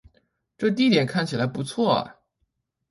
[0.57, 2.15] 这地点看起来不错啊